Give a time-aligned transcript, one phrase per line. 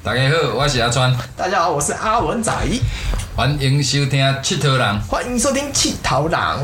[0.00, 2.52] 大家好，我是阿川，大家好，我是阿文仔，
[3.34, 4.96] 欢迎收听《七头狼》。
[5.06, 6.60] 欢迎收听《七头狼》。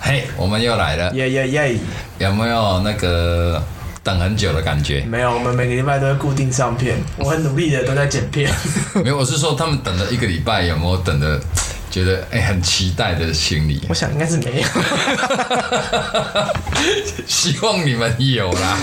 [0.00, 1.76] 嘿，我们又来了，耶耶耶！
[2.18, 3.62] 有没有那个
[4.02, 5.02] 等很久的感觉？
[5.02, 8.50] 没有，我们每个礼拜都会固定上片，我很努力的都在剪片。
[8.94, 11.38] 没有，我是说他们等了一个礼拜，有没有等的
[11.98, 13.80] 觉得哎、很期待的心理？
[13.88, 14.68] 我想应该是没有。
[17.26, 18.78] 希望你们有啦。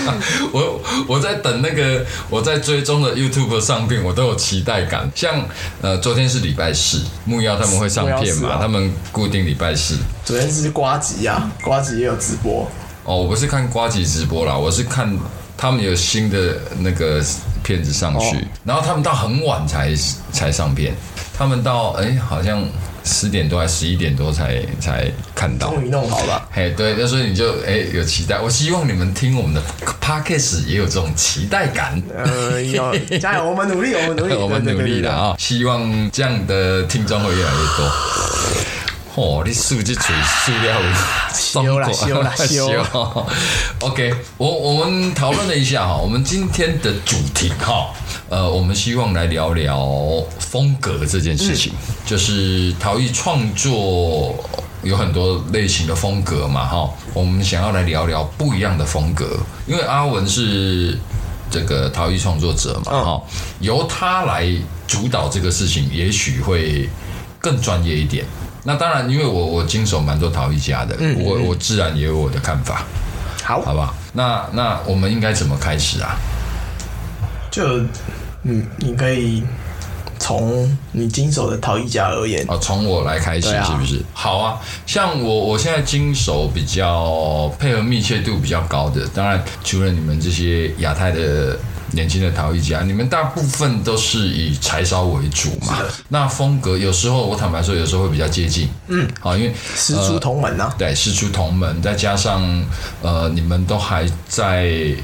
[0.52, 5.10] 我我在等那个我在追踪的 YouTube 上片，我都有期待感。
[5.14, 5.42] 像
[5.80, 8.58] 呃，昨天是礼拜四，木曜他们会上片嘛？
[8.60, 9.96] 他们固定礼拜四。
[10.24, 12.70] 昨天是瓜吉啊，瓜吉也有直播。
[13.04, 15.18] 哦，我不是看瓜吉直播啦，我是看
[15.56, 17.24] 他们有新的那个
[17.62, 19.94] 片子上去，哦然后他们到很晚才
[20.32, 20.94] 才上片，
[21.36, 22.62] 他们到哎、好像
[23.06, 25.70] 十点多还十一点多才才看到。
[25.72, 28.38] 终于弄好了，嘿，对，那所以你就哎、有期待。
[28.40, 29.62] 我希望你们听我们的
[30.00, 32.02] podcast 也有这种期待感。
[32.14, 35.26] 呃，有 加油，我们努力，我们努力， 我们努力了啊！
[35.28, 35.36] 啊！
[35.38, 38.65] 希望这样的听众会越来越多。
[39.16, 40.94] 哦，你数这嘴数了，
[41.32, 42.84] 修啦修啦修
[43.80, 47.94] OK，我我们讨论了一下哈，我们今天的主题哈，
[48.28, 49.88] 呃，我们希望来聊聊
[50.38, 51.72] 风格这件事情，
[52.04, 54.34] 就是陶艺创作
[54.82, 60.98] 有很多类型的风格嘛哈，我们想要来聊聊不一样的风格，因为阿文是
[61.50, 63.02] 这个陶艺创作者嘛嗯。
[63.02, 63.22] 哈，
[63.60, 64.46] 由他来
[64.86, 66.86] 主导这个事情，也许会
[67.40, 68.26] 更专业一点。
[68.66, 72.82] 那当然，因为我我经手蛮多陶艺家的，嗯我我自然也有我的看法。
[73.44, 73.94] 好，好不好？
[74.12, 76.16] 那那我们应该怎么开始啊？
[77.48, 77.78] 就
[78.42, 79.44] 你，你可以
[80.18, 84.02] 从你经手的陶艺家而言，哦，从我来开始啊是不是？
[84.12, 91.56] 好啊，像我我现在经手比较配合密切度比较高的，当然除了你们这些亚太的。
[91.92, 95.78] 年轻的陶艺家，你们大部分都是以柴烧为主嘛？
[96.08, 100.72] 那风格有时候我坦白说，有时候会比较接近，嗯，好，因为师出同门呐。
[100.76, 102.42] 对，师出同门，再加上
[103.02, 104.94] 呃，你们都还在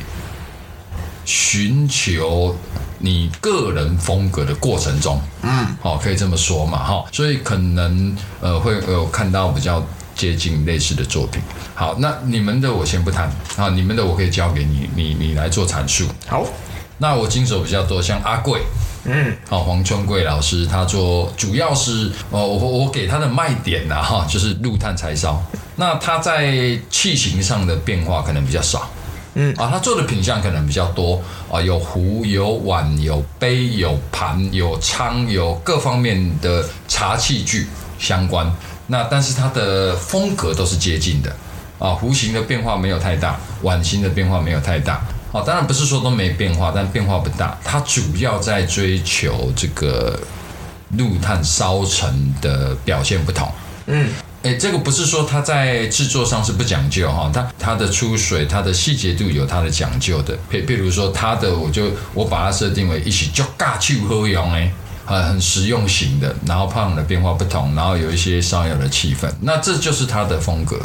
[1.25, 2.57] 寻求
[2.99, 9.85] 你个人风格的过程中，嗯，好、可以这么说嘛，哈、所以可能呃会有看到比较
[10.17, 11.41] 接近类似的作品。
[11.75, 16.07] 好，那你们的我先不谈啊，你们的我可以交给你，你你来做阐述。
[16.27, 16.45] 好，
[16.99, 18.61] 那我经手比较多，像阿贵，
[19.05, 25.43] 嗯，好，黄春贵老师他做主要是哦，我我给他的卖点呐、哈，就是陆炭柴烧。
[25.77, 28.89] 那他在器型上的变化可能比较少，
[29.35, 31.21] 嗯啊，他做的品相可能比较多
[31.51, 37.67] 啊，有壶、有碗、有杯、有盘、有仓、有各方面的茶器具
[37.99, 38.53] 相关。
[38.87, 41.35] 那但是它的风格都是接近的
[41.79, 45.03] 啊，壶型的变化没有太大，碗型的变化没有太大。
[45.33, 47.59] 哦，当然不是说都没变化，但变化不大。
[47.65, 50.21] 它主要在追求这个
[50.99, 53.51] 陆炭烧成的表现不同。
[53.87, 54.11] 嗯，
[54.43, 60.37] 哎，这个不是说它在制作上是不讲究哈，它它的出水、它的细节度有它的讲究的。
[60.51, 64.71] 譬譬如说它的，我就我把它设定为一起就尬去喝用哎，
[65.07, 70.79] 很很实用型的，然后胖的变化不同，然后有一些烧窑的气氛，那这就是它的风格。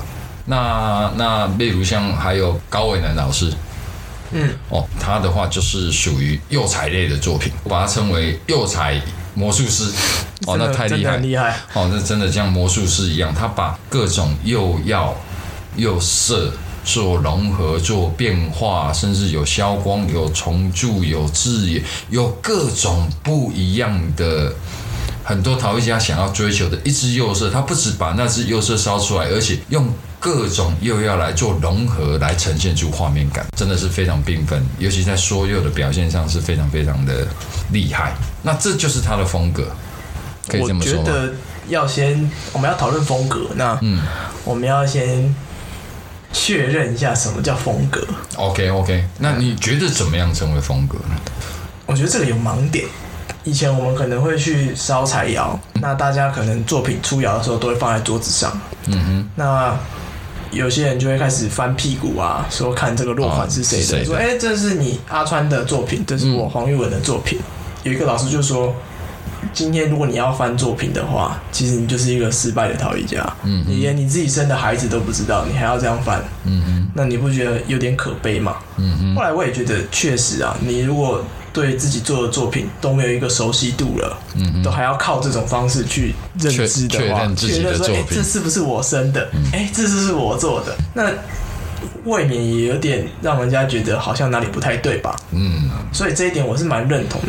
[0.46, 3.54] 那那例如像还有高伟南老师，
[4.32, 9.02] 嗯，哦，他的话就是属于釉彩类的作品，我把它称为釉彩
[9.34, 9.92] 魔术师。
[10.46, 11.58] 哦，那太厉害真的很，厉害。
[11.74, 15.16] 哦，那真的像魔术师一样，他把各种釉药、
[15.76, 24.54] 釉色做融合、做变化，甚至有消光、有重铸、有制眼，有各种不一样的。
[25.24, 29.86] 很多陶艺家想要追求的一只釉色，他不止把那只釉色烧出来，而且用
[30.20, 34.66] 各种又要来做融合，来呈现出画面感，真的是非常缤纷。
[34.80, 37.28] 尤其在说釉的表现上是非常非常的
[37.72, 38.14] 厉害。
[38.42, 39.64] 那这就是他的风格，
[40.48, 41.00] 可以这么说吗？
[41.00, 41.34] 我觉得
[41.70, 44.02] 要先，我们要讨论风格，那嗯
[44.44, 45.34] 我们要先
[46.34, 48.06] 确认一下什么叫风格。
[48.36, 51.16] ，OK OK，那你觉得怎么样成为风格呢？
[51.86, 52.86] 我觉得这个有盲点。
[53.44, 59.74] 以前我们可能会去烧柴窑，那大家可能作品出窑的时候都会放在桌子上，嗯哼，那
[60.52, 67.40] 有些人就会开始翻屁股啊，说看这个落款是谁的，说哎、这是你阿川的作品，这是我黄玉文的作品。
[67.84, 68.76] 有一个老师就说，
[69.54, 78.58] 今天如果你要翻作品的话，其实你就是一个失败的陶艺家，嗯你连你自己生的孩子都不知道，你还要这样翻，嗯嗯，那你不觉得有点可悲吗？
[78.78, 81.24] 嗯嗯，后来我也觉得，确实啊，你如果
[81.58, 89.28] 对自己做的作品都没有一个熟悉度了，嗯哼都还要靠这种方式去认知的话，确确认说，作品嗯哎，这是不是我生的？
[89.52, 90.78] 哎、这是不是我做的？
[90.94, 91.12] 那
[92.06, 95.16] 未免也有点让人家觉得好像哪里不太对吧？
[95.32, 97.28] 嗯所以这一点我是蛮认同的。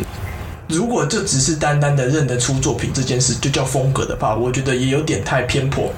[0.67, 5.91] 如果就只是单单的认得出作品这件事就叫风格的话，我觉得也有点太偏颇，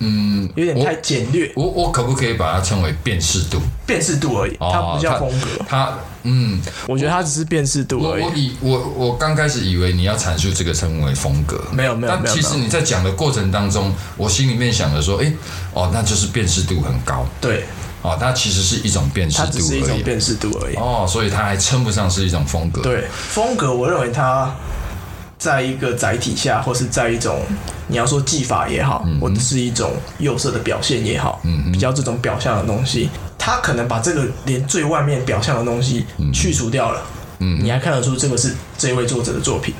[0.00, 3.60] 嗯，有点太简略，我我可不可以把它称为辨识度？
[3.86, 5.48] 辨识度而已，哦它不叫风格。
[5.68, 8.34] 它嗯，我觉得它只是辨识度而已我我。
[8.36, 15.32] 以我我刚开始以为你要阐述这个称为风格，没有没有但其实你在讲的过程当中，我心里面想的说，哎，
[15.72, 17.64] 哦，那就是辨识度很高，对，
[18.02, 19.88] 哦，它其实是一种辨识它度只是一而已。
[19.88, 20.76] 种辨识度而已。
[20.76, 24.54] 哦，所以它还称不上是一种风格。，对，风格我认为它
[25.38, 27.40] 在一个载体下，或是在一种
[27.86, 33.08] 你要说技法也好，或者是一种釉色的表现也好，嗯比较这种表象的东西，
[33.38, 36.04] 它可能把这个连最外面表象的东西
[36.34, 37.02] 去除掉了，
[37.38, 37.58] 嗯。
[37.62, 39.72] 你还看得出这个是这位作者的作品。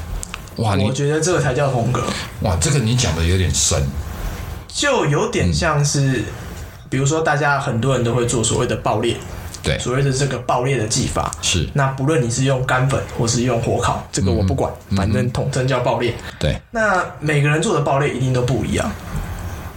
[0.57, 2.03] 哇，我觉得这个才叫风格，
[2.41, 3.83] 哇，这个你讲的有点深。
[4.69, 6.25] 就有点像是，
[6.89, 9.17] 比如说大家很多人都会做所谓的爆裂，
[9.69, 16.15] 对，所谓的这个爆裂的技法，是，那不论你是用干粉或是用火烤，这个我不管，嗯反正统称叫爆裂。
[16.39, 16.59] 对。
[16.71, 18.91] 那每个人做的爆裂一定都不一样。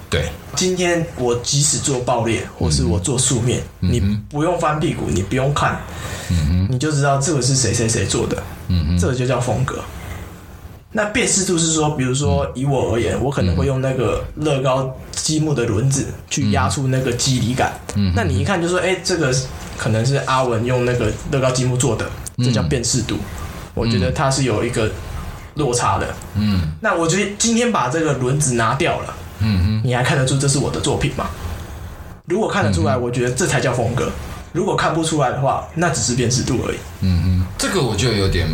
[0.10, 4.00] 对，今天我即使做爆裂，或是我做素面，你
[4.30, 5.80] 不用翻屁股，你不用看，
[6.70, 9.80] 你就知道这个是谁谁谁做的，嗯这个就叫风格。
[10.94, 17.72] 那辨识度是说，比如说以我而言，我可能会用那个乐高积木的轮子去压出那个肌理感。
[17.96, 19.34] 嗯那你一看就说，哎、这个
[19.82, 22.08] 可能是阿文用那个乐高积木做的，
[22.38, 23.18] 这叫辨识度。
[23.74, 24.88] 我觉得它是有一个
[25.56, 26.06] 落差的。
[26.36, 31.32] 嗯那我觉得今天把这个轮子拿掉了，嗯嗯，你还看得出这是我的作品吗？
[32.26, 34.06] 如果看得出来，我觉得这才叫风格；
[34.54, 36.78] 如果看不出来的话，那只是辨识度而已。
[37.00, 38.48] 嗯嗯，这个我就有点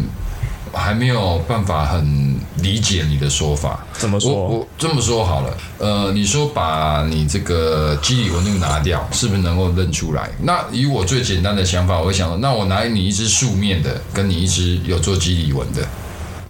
[0.78, 3.86] 还没有办法很理解你的说法。
[3.94, 10.30] 怎么我我这么说好了，呃，你说把你这个肌理纹路拿掉，是不是能够认出来？
[10.42, 15.86] 那以我最简单的想法，我会想到，那我拿你一只素面的，跟你一只有做肌理纹的，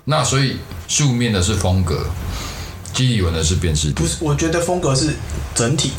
[0.04, 0.58] 那所以
[0.88, 2.06] 素面的是风格，
[2.94, 4.08] 肌理纹的是辨识度不。
[4.08, 5.16] 是，我觉得风格是
[5.56, 5.94] 整体，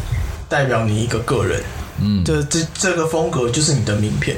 [0.49, 1.63] 代表你一个个人。
[2.01, 4.37] 嗯这这这个风格就是你的名片，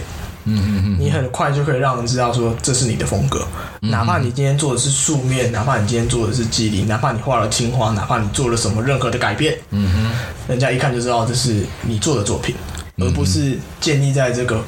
[0.50, 3.46] 嗯嗯嗯，你很快就可以让人知道说这是你的风格。
[3.80, 12.54] 哪怕你今天做的是素面，哪怕你今天做的是肌理，哪怕你画了青花，哪怕你做了什么任何的改变，嗯哼，人家一看就知道这是你做的作品，
[12.98, 14.60] 而不是建立在这个，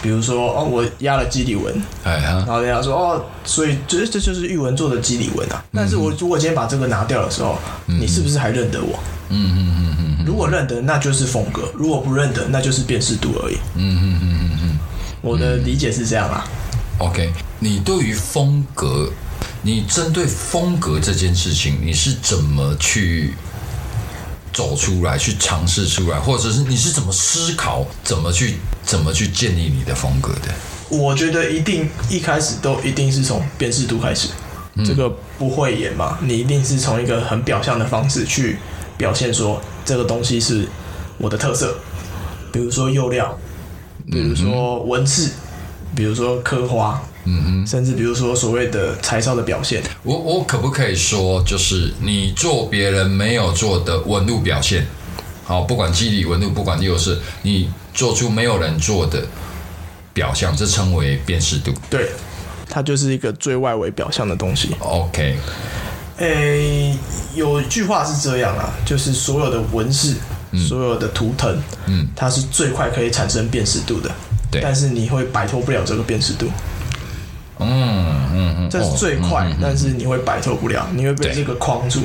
[0.00, 5.62] 比如说哦，我压了肌理纹，哎哈然，后人家说哦，所以这这就是玉文做的肌理纹啊。
[5.72, 8.98] 但是我如果今天把这个拿掉的时候，你是不是还认得我？
[9.28, 13.56] 嗯嗯嗯嗯如果认得，那就是风格；如果不认得，那就是辨识度而已。
[13.74, 14.78] 嗯嗯嗯嗯嗯。
[15.24, 16.44] 我的理解是这样啊。
[16.98, 19.10] OK，你对于风格，
[19.62, 23.32] 你针对风格这件事情，你是怎么去
[24.52, 30.54] 走出来，去尝试出来，或者是你是怎么思考，怎么去怎么去建立你的风格的？
[30.90, 34.28] 我觉得一定一开始都一定是从辨识度开始，
[34.84, 38.58] 这个不会演嘛，你一定是从一个很表象的方式去
[38.98, 40.68] 表现说这个东西是
[41.16, 41.78] 我的特色，
[42.52, 43.36] 比如说釉料，
[44.10, 45.30] 比如说文字，
[45.94, 49.82] 比如说刻花，嗯哼，甚至比如说所谓的柴烧的表现。
[50.02, 54.86] 我我可不可以说，就是你做别人没有做的纹路表现，
[55.44, 59.26] 好，不管肌理纹路，不管又是，你做出没有人做的
[60.12, 61.72] 表象，这称为辨识度。
[61.88, 62.10] 对，
[62.68, 64.74] 它就是一个最外围表象的东西。
[64.80, 65.36] OK，
[66.18, 66.96] 诶、
[67.34, 70.14] 有一句话是这样啊，就是所有的纹饰、
[70.56, 71.56] 所有的图腾，
[71.86, 74.10] 嗯，它是最快可以产生辨识度的。
[74.50, 76.46] 对但是你会摆脱不了这个辨识度，
[77.58, 82.00] 嗯嗯嗯，这是最快，但是你会摆脱不了，你会被这个框住。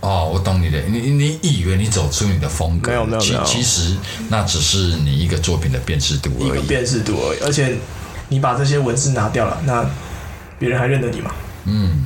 [0.00, 3.96] 哦，我懂你的，你你以为你走出你的风格，其没有没有没有其实
[4.28, 6.60] 那只是你一个作品的辨识度一个。
[6.62, 7.76] 辨识度而已，而且
[8.28, 9.84] 你把这些文字拿掉了，那
[10.58, 11.30] 别人还认得你吗？
[11.64, 12.04] 嗯，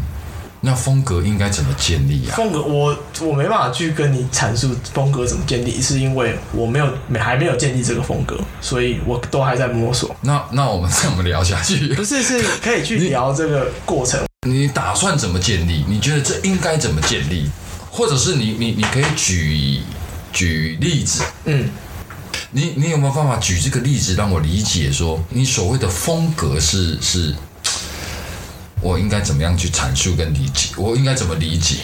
[0.63, 2.37] 那风格应该怎么建立啊？
[2.37, 10.15] 风格，我我没办法去跟你阐述风格怎么建立，是因为我没有没还没有建立这个风格，所以我都还在摸索。
[10.21, 12.05] 那那我们怎么聊下去不？
[12.05, 14.21] 是，是可以去聊这个过程。
[14.47, 15.85] 你打算怎么建立？
[15.89, 17.51] 你觉得这应该怎么建立？
[17.91, 19.81] 或者是你你你可以举
[20.33, 21.23] 举例子？
[21.45, 21.69] 嗯，
[22.53, 27.35] 你你有没有办法举这个例子让我理解说，你所谓的风格是是，
[28.81, 30.71] 我应该怎么样去阐述跟理解？
[30.77, 31.77] 我应该怎么理解？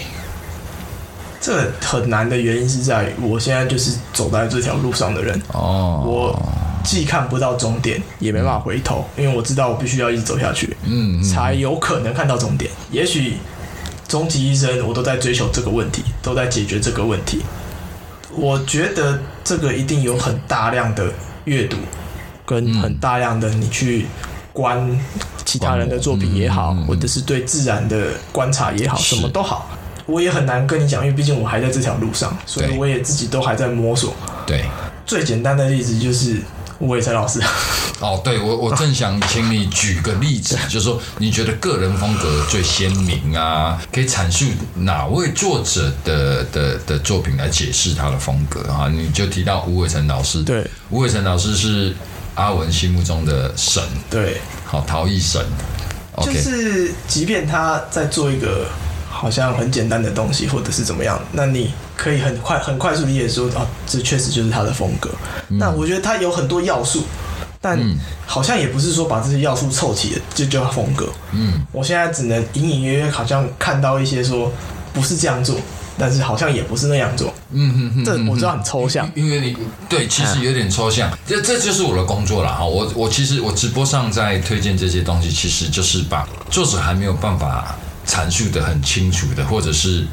[1.40, 6.42] 这个很难的原因是在于，我现在就是走在这条路上的人，哦，我
[6.82, 12.70] 既看不到终点，也没办法回头，因为我知道我必须要一直走下去，嗯嗯才有可能看到终点。
[12.90, 13.36] 也许
[14.08, 17.42] 终其一生，我都在追求这个问题，都在解决这个问题。
[18.34, 21.12] 我觉得这个一定有很大量的
[21.44, 21.76] 阅读，
[22.44, 24.06] 跟很大量的你去
[24.56, 24.98] 观
[25.44, 29.68] 其他人的作品也好，或者是对自然的观察也好，什么都好。
[30.06, 34.14] 我也很难跟你讲，因为毕竟我还在这条路上，所以我也自己都还在摸索。
[34.46, 34.64] 对，
[35.04, 36.40] 最简单的例子就是
[36.78, 37.38] 吴伟成老师。
[38.00, 48.88] 哦，对我我正想请你举个例子，就是说你觉得个人风格最鲜明啊，可以阐述哪位作者的的的作品来解释他的风格啊？
[48.88, 51.94] 你就提到吴伟成老师，对，吴伟成老师是
[52.36, 55.44] 阿文心目中的神，对，好陶艺神。
[56.22, 58.66] 就是即便他在做一个
[59.10, 65.10] 好像很简单的东西，或者是怎么样，那你可以很快很快速理解说，哦，这确实就是他的风格。
[65.48, 67.02] 那我觉得他有很多要素。
[67.58, 67.80] 但
[68.26, 71.08] 好像也不是说把这些要素凑齐了就叫风格。
[71.32, 74.52] 嗯，我现在只能隐隐约约好像看到一些说
[74.92, 75.56] 不是这样做，
[75.98, 77.32] 但是好像也不是那样做。
[77.52, 79.56] 嗯哼哼，这我知道很抽象，因为你
[79.88, 81.10] 对其实有点抽象。
[81.26, 82.64] 这这就是我的工作了哈。
[82.64, 87.76] 我我其实我直播上在推荐这些东西，其实就是把作者还没有办法
[88.06, 90.06] 阐述的很清楚的，或者是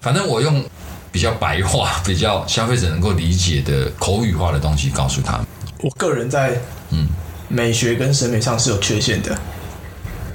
[0.00, 0.64] 反正我用
[1.10, 5.46] 比较白话、 比较消费者能够理解的口语化的东西告诉他们。
[5.80, 6.60] 我个人在。
[6.90, 7.06] 嗯，
[7.48, 9.38] 美学跟审美上是有缺陷的，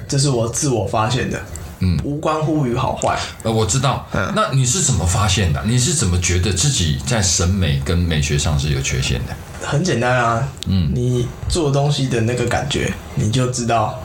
[0.06, 1.40] 这是我自我发现的。
[1.84, 3.18] 嗯，无关乎于好坏。
[3.42, 4.06] 呃，我知道。
[4.12, 5.62] 嗯，那你是怎么发现的？
[5.66, 9.34] 你是怎么觉得自己在审美跟美学上是有缺陷的？
[9.66, 10.48] 很简单啊。
[10.66, 14.00] 嗯，你做东西的那个感觉，你就知道。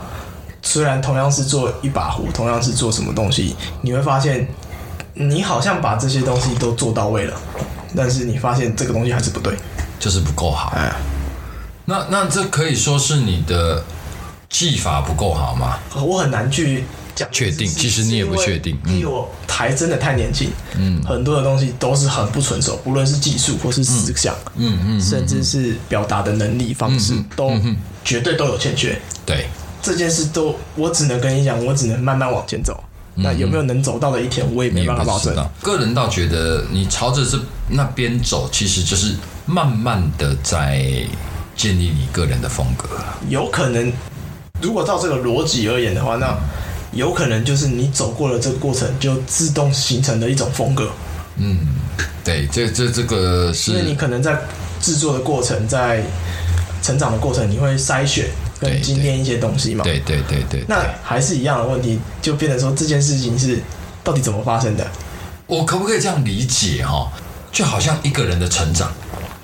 [0.62, 4.46] 虽然同样是做一把壶，同样是做什么东西，你会发现，
[5.14, 7.34] 你好像把这些东西都做到位了，
[7.96, 9.56] 但是你发现这个东西还是不对，
[9.98, 10.74] 就是不够好。
[10.76, 10.92] 哎。
[11.86, 13.82] 那那这可以说是你的
[14.50, 15.78] 技法不够好吗？
[15.94, 16.84] 我很难去
[17.20, 27.52] 讲确定，其实你也不确定，因为我还真的太年轻，嗯，很多的东西都是很不成熟，不论是技术或是思想，嗯嗯，甚至是表达的能力方式，都
[28.04, 28.98] 绝对都有欠缺。
[29.26, 29.46] 对
[29.82, 32.82] 这件事，都我只能跟你讲，我只能慢慢往前走。
[33.14, 35.34] 那有没有能走到的一天，我也没办法保证。
[35.60, 39.14] 个人倒觉得，你朝着这那边走，其实就是
[39.46, 41.06] 慢慢的在。
[41.56, 42.88] 建立你个人的风格，
[43.28, 43.92] 有可能，
[44.62, 46.34] 如果照这个逻辑而言的话，那
[46.92, 50.90] 有可能就是你走过了这个过程，就自动形成的一种风格。
[51.36, 51.58] 嗯，
[52.24, 54.38] 对，这这这个是，因为你可能在
[54.80, 56.02] 制作的过程，在
[56.82, 58.26] 成长的过程，你会筛选
[58.58, 59.84] 跟精炼一些东西嘛？
[59.84, 60.64] 对对对对。
[60.68, 63.60] 那还是一样的问题，就变成说这件事情是
[64.02, 64.86] 到底怎么发生的？
[65.46, 67.10] 我可不可以这样理解哈？
[67.52, 68.92] 就好像一个人的成长。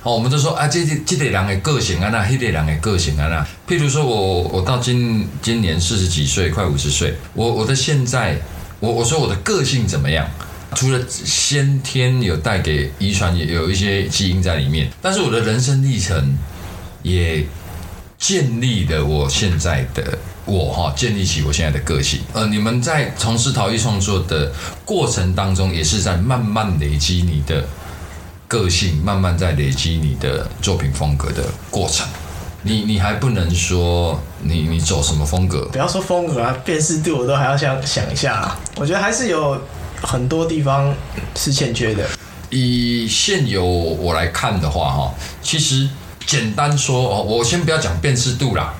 [0.06, 8.38] 哦，我们都说啊，这这得人的个性啊，那黑得人的个性啊，那譬如说我我到今今年四十几岁，快五十岁，我我的现在，
[8.78, 10.24] 我我说我的个性怎么样？
[10.76, 16.38] 除了先天有带给遗传，也有一些基因在里面，但是我的人生历程
[17.02, 17.44] 也
[18.16, 22.20] 建立了我现在的我哈，建立起我现在的个性。
[22.32, 24.52] 呃，你们在从事陶艺创作的
[24.84, 27.66] 过程当中，也是在慢慢累积你的。
[28.48, 32.06] 个性慢慢在累积你的作品风格的过程，
[32.62, 35.66] 你你还不能说你你走什么风格？
[35.72, 38.56] 不要说风格啊，辨识度我都还要想想一下。
[38.76, 39.60] 我觉得还是有
[40.00, 40.94] 很多地方
[41.34, 42.06] 是欠缺的。
[42.50, 45.88] 以现有我来看的话，哈，其实
[46.24, 48.72] 简单说哦，我先不要讲辨识度啦。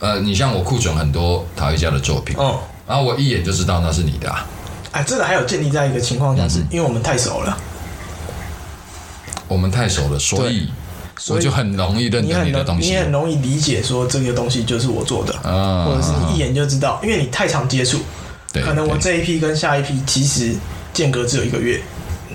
[0.00, 4.28] 呃，你像我库存很多陶艺家的作品，哦，然后我一眼就知道那是你的。
[4.28, 4.44] 啊。
[4.90, 7.56] 哎，这个还有建立在一个情况下，是因为我们太熟了。
[9.52, 10.68] 我们太熟了，所以
[11.28, 12.90] 我就很容易认得你的东西。
[12.90, 15.32] 你很容易理解说这个东西就是我做的，
[15.84, 18.00] 或者是你一眼就知道，因为你太常接触。
[18.54, 20.54] 可能我这一批跟下一批其实
[20.92, 21.80] 间隔只有一个月，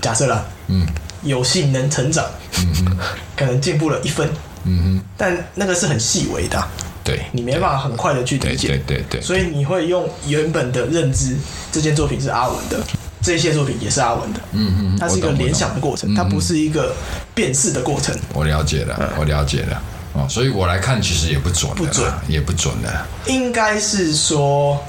[0.01, 0.85] 假设啦，嗯，
[1.23, 2.25] 有幸能成长，
[2.59, 2.97] 嗯
[3.35, 4.27] 可能进步了一分，
[4.63, 6.67] 嗯哼，但那个是很细微的，
[7.03, 11.35] 对，你没办法很快的去理解，对对对，所以你会用原本的认知，
[11.71, 12.79] 这件作品是阿文的。
[13.27, 16.95] 这些作品也是阿文的，嗯嗯，它是一个联想的过程，它不是一个
[17.35, 18.15] 辨识的过程。
[18.33, 19.81] 我了解了，我了解了，
[20.13, 23.05] 哦，所以我来看其实也不准，不准，也不准的。
[23.25, 24.81] 应该是说，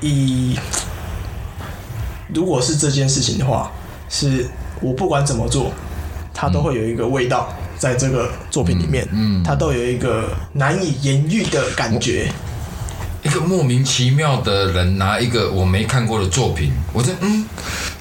[0.00, 0.56] 以
[2.32, 3.68] 如果是这件事情的话，
[4.08, 4.46] 是
[4.80, 5.72] 我不管怎么做，
[6.32, 12.28] 它都会有一个味道在这个作品里面，嗯，它都有一个难以言喻的感觉。
[12.28, 12.51] 一
[13.32, 17.44] 个莫名其妙的人拿一个我没看过的作品，我就嗯，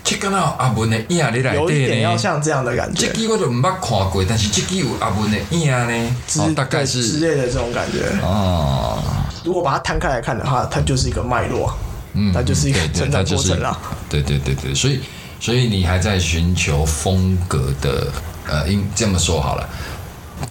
[0.04, 3.08] 这个到阿文的影你来有一点要像这样的感觉。
[3.08, 8.06] 这个我就唔捌看过，但是这个有阿文的影呢，大概是之类的这种感觉。
[8.22, 9.02] 哦，
[9.44, 11.74] 如果把它摊开来看的话，它就是一个脉络，
[12.14, 13.78] 嗯，它就是一个成长过程啊。
[14.10, 15.00] 对对对对，所以
[15.40, 18.08] 所以你还在寻求风格的
[18.48, 19.70] 呃，应这么说好了。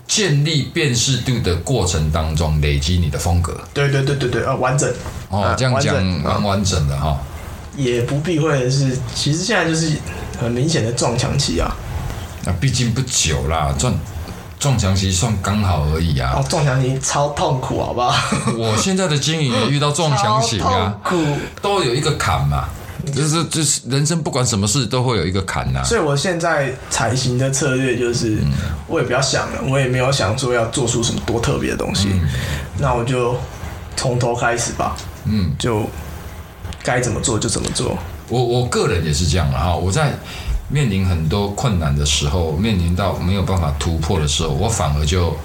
[0.07, 3.59] 建立辨识度的过程当中，累积你的风格。
[3.73, 4.93] 对对对对对，呃，完整
[5.31, 7.19] 呃，哦这样讲蛮完整的哈。
[7.77, 9.93] 也不避讳的是，其实现在就是
[10.41, 11.75] 很明显的撞墙期啊。
[12.45, 13.95] 那，毕竟不久啦，撞
[14.59, 18.13] 撞墙期算刚好而已啊哦。，撞墙期超痛苦，好不好？
[18.59, 21.17] 我现在的经营也遇到撞墙期啊， 苦。
[21.63, 22.69] 都有一个坎嘛，
[23.15, 28.53] 就是就是人生不管什么事都会有一个坎呐、所以我现在采行的策略就是，嗯。
[28.87, 32.09] 我也不要想了，我也没有想说要做出什么多特别的东西，
[32.79, 33.37] 那我就
[33.97, 35.89] 从头开始吧，嗯，就
[36.83, 37.97] 该怎么做就怎么做。
[38.29, 40.13] 我我个人也是这样了哈，我在
[40.69, 45.37] 面临很多困难的时候，面临到没有办法突破的时候，我反而就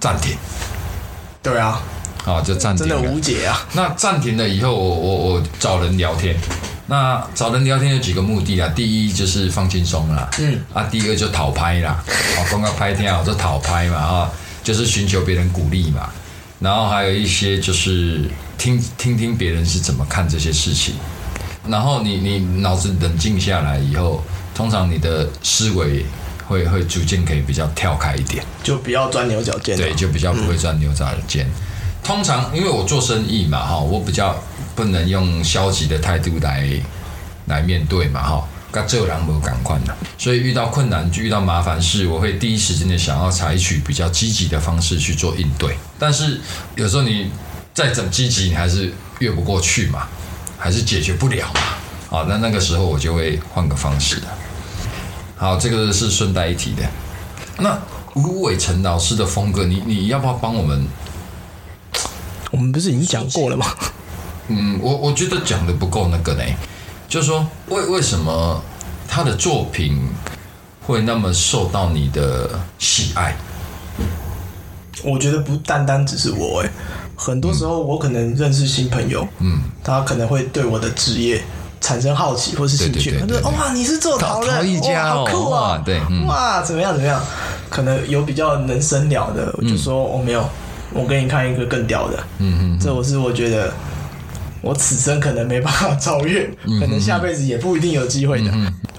[0.00, 0.34] 暂停。
[1.42, 1.80] 对啊，
[2.26, 3.12] 啊，就暂停真的了。
[3.12, 3.66] 无解啊！
[3.72, 6.36] 那暂停了以后，我我我找人聊天。
[6.88, 8.68] 那找人聊天有几个目的啊？
[8.74, 14.30] 第一就是放轻松啦，嗯，啊，第二就讨拍啦， 哦，刚刚拍天啊，就讨拍嘛，啊，
[14.62, 16.10] 就是寻求别人鼓励嘛。
[16.58, 20.94] 然后还有一些就是听听听别人是怎么看这些事情，
[21.66, 26.06] 然后你你脑子冷静下来以后，通常你的思维
[26.46, 28.44] 会会逐渐可以比较跳开一点。
[28.62, 29.84] 就不要钻牛角尖了。
[29.84, 31.50] 对，就比较不会钻牛角尖。
[32.06, 34.36] 通常因为我做生意嘛，哈，我比较
[34.76, 36.64] 不能用消极的态度来
[37.46, 38.48] 来面对嘛，哈。
[38.70, 45.74] 跟这人没赶快的，所以遇到困难、遇到麻烦事，我会第一时间的想要采取比较积极的方式去做应对。
[45.98, 46.40] 但是
[46.74, 47.30] 有时候你
[47.72, 50.06] 再怎么积极，你还是越不过去嘛，
[50.58, 51.60] 还是解决不了嘛。
[52.10, 54.28] 好，那那个时候我就会换个方式了。
[55.36, 56.82] 好，这个是顺带一提的。
[57.58, 57.78] 那
[58.14, 60.86] 吴伟成老师的风格，你你要不要帮我们？
[62.56, 63.66] 我们不是已经讲过了吗？
[64.48, 66.42] 嗯，我我觉得讲的不够那个呢，
[67.06, 68.62] 就是说为为什么
[69.06, 70.08] 他的作品
[70.86, 72.48] 会那么受到你的
[72.78, 73.36] 喜爱？
[75.04, 76.70] 我觉得不单单只是我哎、
[77.14, 81.42] 很多时候我可能认识新朋友，嗯，他可能会对我的职业
[81.80, 86.24] 产生好奇或是兴趣，他说哇你是做陶艺家哦哇好酷哇啊，对嗯。
[86.26, 87.20] 哇怎么样怎么样，
[87.68, 90.48] 可能有比较能生聊的，我就说我、哦、没有，
[90.92, 93.72] 我给你看一个更屌的，嗯嗯这我是我觉得。
[94.62, 98.50] 我此生可能没办法超越，嗯可能下辈子也不一定有机会的。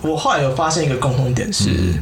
[0.01, 2.01] 我后来有发现一个共同点是，嗯。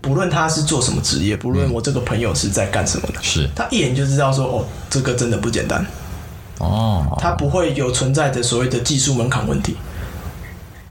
[0.00, 3.48] 不论他是做什么职业，不论我这个朋友是在干什么的，是。
[3.54, 5.86] 他一眼就知道说，哦，这个真的不简单，
[6.58, 9.76] 哦，他不会有存在的所谓的技术门槛问题。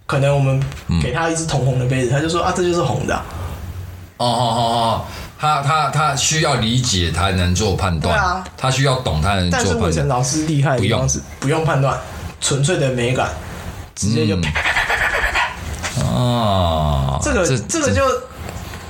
[0.06, 0.64] 可能我们
[1.02, 3.26] 给他一只铜红的杯子，他就说啊，这就是红的啊、
[4.18, 5.06] 哦哦哦哦，
[5.44, 8.42] 他他他需要理解才能做判断，对啊。
[8.56, 9.92] 他需要懂才能但是做判断。
[9.92, 12.00] 但是伟成老师厉害的地方是不用判断，
[12.40, 13.28] 纯粹的美感，
[13.94, 18.02] 直接就啪啪啪啪哦，这个这个就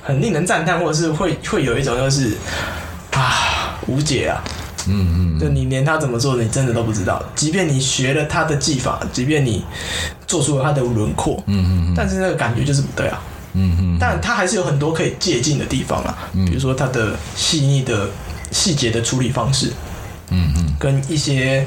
[0.03, 2.37] 很令人赞叹，或者是会会有一种就是
[3.13, 4.43] 啊无解啊，
[4.85, 9.65] 嗯嗯就你连他怎么做的你真的都不知道，即便你学了他的技法，即便你
[10.27, 11.93] 做出了他的轮廓，嗯嗯。
[11.97, 13.19] 但是那个感觉就是不对啊。
[13.53, 18.09] 嗯嗯但它还是有很多可以借鉴的地方啊，比如说它的细腻的
[18.51, 19.71] 细节的处理方式，
[20.29, 21.65] 嗯嗯跟一些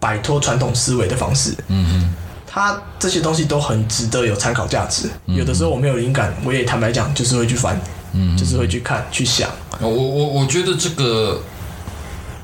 [0.00, 2.14] 摆脱传统思维的方式，嗯嗯
[2.46, 5.10] 它这些东西都很值得有参考价值。
[5.26, 7.76] 有的时候我没有灵感，我也坦白讲，就是会去翻，
[8.12, 9.50] 嗯，就是会去看、去想。
[9.80, 11.42] 我我我觉得这个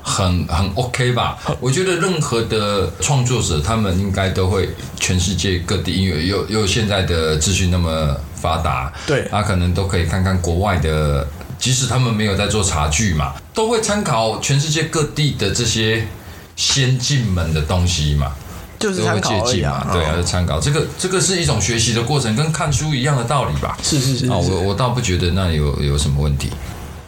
[0.03, 1.37] 很很 OK 吧？
[1.61, 11.27] 我觉得任何的创作者，他们应该都会全世界各地，因为有有现在的资讯那么发达，对他可能都可以看看国外的，
[11.59, 16.07] 即使他们没有在做茶具嘛，都会参考全世界各地的这些
[16.55, 18.33] 先进们的东西嘛。
[18.79, 19.87] 就是参考而已嘛，。
[19.93, 23.77] 对啊，参考这个这个是一种学习的过程，跟看书一样的道理吧。
[23.83, 26.49] 是是是啊，是我我倒不觉得那有有什么问题。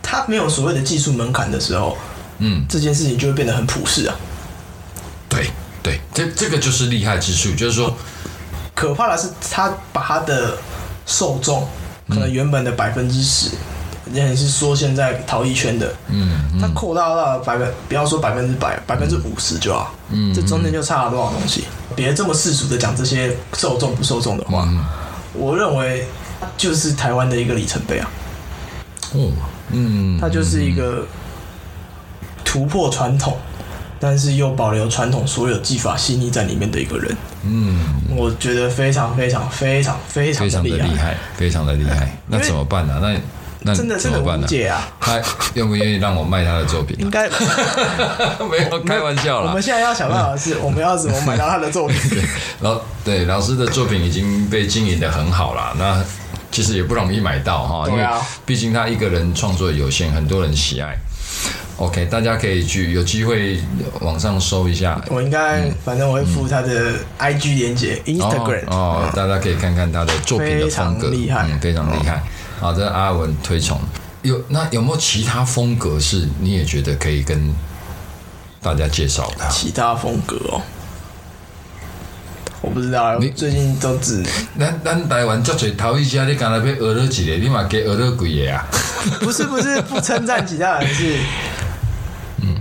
[0.04, 1.98] 他没有所谓的技术门槛的时候，
[2.38, 4.16] 嗯，这件事情就会变得很普世啊。
[5.28, 5.50] 对
[5.82, 7.98] 对，这这个就是厉害之处，就是说，
[8.76, 10.56] 可怕的是，他把他的
[11.14, 11.64] 受众
[12.10, 13.52] 可能原本的百分之十，
[14.12, 19.94] 也是说现在陶艺圈的，嗯它扩大到百分，不要说百分之百，百分之五十就好。
[20.10, 20.34] 嗯。
[20.34, 21.66] 这中间就差了多少东西？
[21.96, 24.84] 别这么世俗的讲这些受众不受众的话，嗯。
[25.34, 26.08] 我认为
[26.58, 28.10] 就是台湾的一个里程碑啊，
[29.14, 29.32] 哦，
[29.70, 31.06] 嗯，它就是一个
[32.44, 33.38] 突破传统，
[34.04, 37.80] 但是又保留传统所有技法细腻在里面的一个人，嗯，
[38.18, 42.18] 我觉得非常非常非常非常非常的厉厉害，非常的厉害。
[42.28, 43.00] 那怎么办呢？
[43.02, 43.18] 那
[43.62, 44.46] 那真的怎么办呢？
[44.46, 44.86] 无解啊！
[45.00, 45.22] 他
[45.54, 47.00] 愿不愿意让我卖他的作品啊？
[47.00, 49.64] 应该没有开玩笑了我们。
[49.64, 51.98] 现在要想办法的是，我们要怎么买到他的作品？
[52.60, 55.74] 老对老师的作品已经被经营的很好了。
[55.80, 56.04] 那
[56.52, 58.06] 其实也不容易买到哈，因为
[58.46, 60.98] 毕竟他一个人创作有限，很多人喜爱。
[61.78, 63.60] OK，大家可以去有机会
[64.02, 65.02] 网上搜一下。
[65.10, 72.22] 我应该，反正我会附他的 IG 连接、Instagram 嗯哦，哦大家可以看看他的作品的风格，嗯，非常厉害。
[72.60, 73.80] 好的，阿文推崇。
[74.22, 77.54] 有那有没有其他风格是你也觉得可以跟
[78.62, 79.46] 大家介绍的？
[79.50, 80.62] 其他风格哦，
[82.62, 84.24] 我不知道，你最近都只
[84.58, 88.66] 咱咱台湾足侪头一家，你刚才被学了几个，你嘛给学了几个啊？
[89.20, 91.18] 不是不是不称赞其他人，是，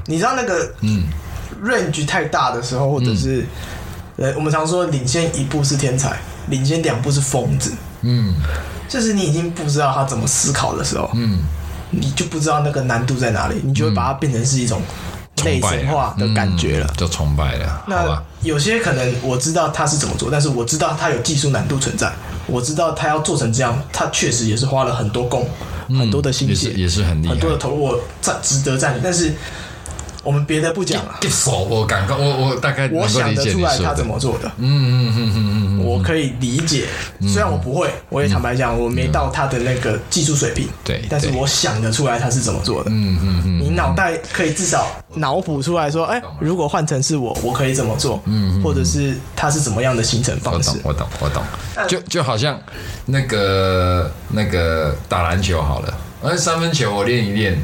[0.07, 1.05] 你知道那个嗯。
[1.62, 3.45] range 太大的时候，或者是，
[4.17, 8.35] 呃，我们常说领先一步是天才，领先两步是疯子，嗯。
[8.88, 11.38] 就是你已经不知道他怎么思考的时候，嗯，
[11.91, 14.83] 你就不知道那个难度在哪里，你就会把它变成是一种
[15.45, 16.87] 类崇拜神化的感觉了。
[16.91, 16.97] 嗯。
[16.97, 18.23] 就崇拜了，那？
[18.43, 22.12] 有些可能我知道他是怎么做，但是我知道他有技术难度存在，
[22.47, 25.49] 我知道他要做成这样，他确实也是花了很多功、
[25.88, 27.35] 很多的心血，嗯也是很厉害。
[27.35, 28.99] 很多的投入，我赞值得赞。
[29.01, 29.33] 但是
[30.23, 36.87] 我们别的不讲了，一手我感觉我我大概我想得出来他怎，么做的，嗯嗯嗯嗯嗯，我可以理解。
[37.23, 42.91] 虽然我不会，我也坦白讲，我没到他的那个技术水平，对对但是我想得出来他是怎么做的。
[42.91, 48.23] 嗯嗯嗯，你脑袋可以至少脑补出来说，哎、如果换成是我，我可以怎么做？
[48.27, 51.07] 嗯，或者是他是怎么样的形成方式我懂？
[51.21, 51.43] 我懂
[51.75, 52.57] 我懂，就就好像
[53.07, 57.59] 那个那个打篮球好了，而三分球我练一练，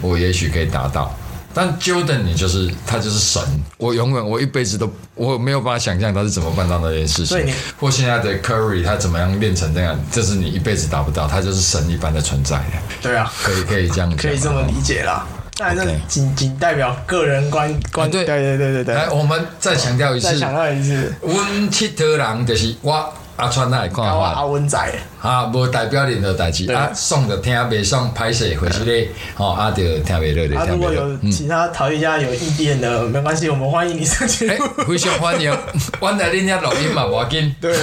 [0.00, 1.12] 我也许可以达到。
[1.54, 3.42] 但 Jordan 你就是他就是神，
[3.78, 7.54] 我永远我一辈子都我没有办法想象他是怎么办到那件事情。
[7.78, 12.64] 或现在的 Curry 他怎么样练成这样，这是你一辈子达不到，他就是神一般的存在的，
[13.00, 15.26] 对啊，可以可以这样，可以这么理解啦。
[15.58, 18.94] 当然，这仅仅代表个人观观，啊对对对对对。
[18.94, 24.46] 来，我们再强调一次再，强调一次，阮佚佗人就是我阿川来看高阿法。
[24.46, 24.78] 温仔，
[25.20, 31.30] 啊，无代表任何代志对啊，送就听，袂爽歹势，或是咧，吼啊，就听袂落，就啊，听袂落如果有。
[31.30, 34.84] 其他陶艺家有意见的，没关系，我们欢迎你上节哎、目。
[34.84, 35.50] 非常欢迎，
[35.98, 37.54] 我来恁家录音嘛，无要紧。
[37.60, 37.74] 对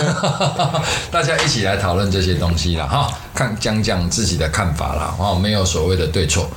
[1.12, 6.50] 大家一起来讨论这些东西啦，哈，看讲讲自己的看法啦，哦，没有所谓的对错。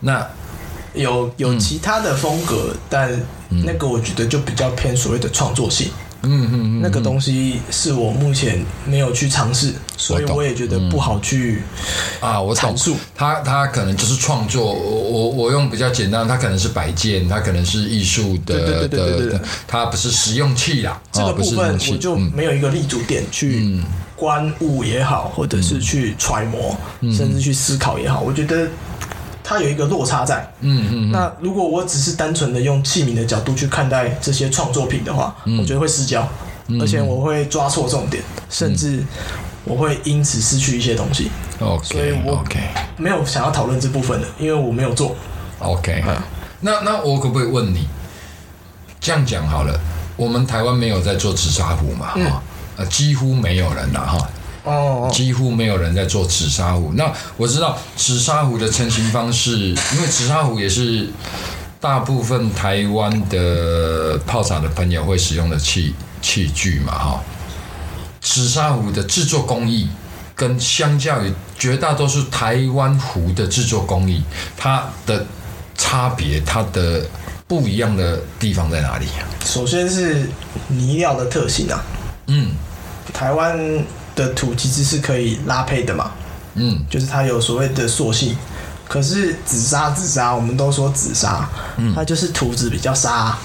[0.00, 0.26] 那
[0.94, 3.10] 有有其他的风格，但
[3.64, 5.90] 那个我觉得就比较偏所谓的创作性。
[6.22, 11.62] 嗯嗯嗯，那个东西是我目前没有去尝试，所以我也觉得不好去
[12.20, 12.74] 啊，我懂。
[12.74, 12.96] 阐述。
[13.14, 23.80] 他他可能就是创作，我我我用比较简单，他可能是摆件，他可能是艺术的对对对对对对的，他不是实用器啦，这个部分我就嗯没有一个立足点去
[24.16, 27.14] 观物也好，或者是去揣摩，嗯。
[27.14, 28.68] 甚至去思考也好，我觉得
[29.48, 30.46] 它有一个落差在。
[30.60, 36.28] 嗯嗯那如果我只是单纯的用器皿的角度去看待这些创作品的话，嗯我觉得会失焦，
[36.78, 39.02] 而且我会抓错重点，甚至
[39.64, 41.30] 我会因此失去一些东西。
[41.82, 42.60] 所以，OK 我 OK
[42.98, 45.16] 没有想要讨论这部分的，因为我没有做。
[45.60, 46.14] OK，嗯
[46.60, 47.88] 那那我可不可以问你，
[49.00, 49.80] 这样讲好了，
[50.16, 52.08] 我们台湾没有在做紫砂壶嘛？
[52.08, 52.42] 哈、
[52.76, 54.28] 呃，几乎没有人了，哈。
[54.68, 56.92] 哦，几乎没有人在做紫砂壶。
[56.94, 61.08] 那我知道紫砂壶的成型方式，因为紫砂壶也是
[61.80, 67.20] 大部分台湾的泡茶的朋友会使用的器器具嘛，哈。
[68.20, 69.88] 紫砂壶的制作工艺
[70.34, 74.22] 跟相较于绝大多数台湾壶的制作工艺，
[74.56, 75.24] 它的
[75.76, 77.06] 差别，它的
[77.46, 80.28] 不一样的地方在哪里呀、首先是
[80.66, 81.80] 泥料的特性啊，
[82.26, 82.50] 嗯
[83.14, 83.58] 台湾
[84.18, 86.10] 的土其实是可以拉胚的嘛，
[86.54, 88.36] 嗯就是它有所谓的塑性。
[88.88, 93.36] 可是紫砂，紫砂我们都说紫砂，嗯它就是土质比较沙，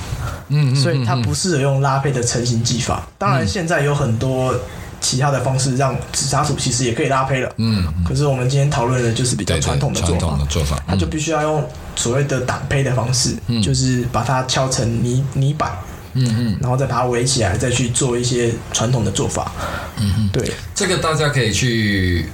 [0.47, 3.05] 嗯嗯，所以它不适合用拉胚的成型技法。
[3.19, 4.55] 当然，现在有很多
[5.01, 7.53] 其他的方式让紫砂土其实也可以拉胚了。
[7.57, 11.63] 嗯，可是我们今天讨论的就是比较传统的做法传统的，做法，它就必须要用
[11.95, 15.71] 所谓的挡胚的方式，就是把它敲成泥泥板，
[16.13, 16.57] 嗯嗯。
[16.61, 19.51] 然后再把它围起来，再去做一些传统的做法。
[19.97, 22.25] 嗯嗯，对，这个大家可以去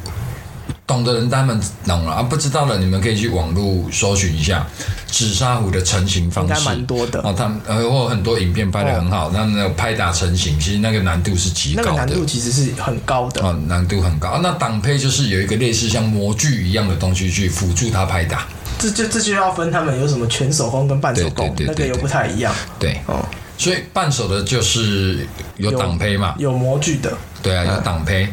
[0.88, 4.66] 懂的人他们懂了啊，不知道的你们可以去网络搜寻一下
[5.06, 7.34] 紫砂壶的成型方式，应该蛮多的哦。
[7.38, 11.90] 他们呃，或很多影片拍的很好，那那个拍打成型，其实那个难度是极高的。
[11.90, 13.42] 那个难度其实是很高的。
[13.46, 14.30] 哦，难度很高。
[14.30, 18.48] 啊那挡胚就是有一个类似像模具一样的东西去辅助它拍打。
[18.80, 22.56] 这就这就要分他们有什么全手工跟半手工，对对对对那个又不太一样。
[22.80, 23.24] 对，哦，
[23.60, 28.28] 所以半手的就是有挡胚嘛，有模具的，对啊，有挡胚。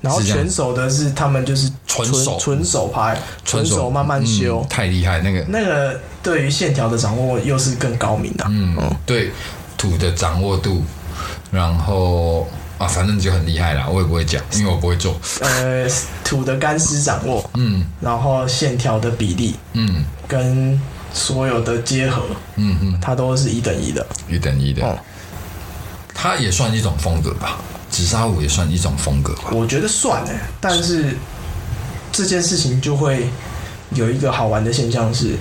[0.00, 5.44] 然后全手的是他们就是纯手纯手拍，纯手慢慢修嗯，太厉害那个。
[5.48, 8.44] 那个对于线条的掌握又是更高明的。
[8.48, 9.32] 嗯，对
[9.76, 10.84] 土的掌握度，
[11.50, 15.18] 然后啊，反正就很厉害啦，我也不会讲，因为我不会做。
[15.40, 15.88] 呃，
[16.22, 20.80] 土的干湿掌握，嗯然后线条的比例嗯跟
[21.12, 22.22] 所有的结合，
[22.56, 24.06] 嗯嗯，它都是一等一的。
[24.28, 24.98] 一等一的，哦，
[26.14, 27.58] 它也算一种风格吧，
[27.90, 29.50] 紫砂壶也算一种风格吧。
[29.52, 31.16] 我觉得算呢，但是
[32.12, 33.28] 这件事情就会
[33.90, 35.36] 有一个好玩的现象是，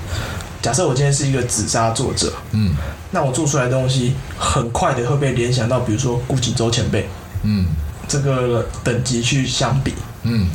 [0.62, 2.76] 假设我今天是一个紫砂作者，嗯。
[3.12, 7.08] 那我做出来的东西很快的会被联想到，比如说顾锦舟前辈。
[7.44, 7.66] 嗯。
[8.10, 10.48] 这个等级去相比，嗯，